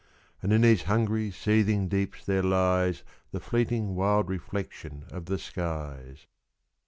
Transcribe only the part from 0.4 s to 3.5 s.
—And in these hungry seething deeps there lies The